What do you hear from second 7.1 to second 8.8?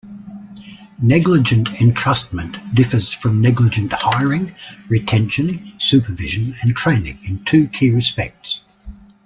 in two key respects.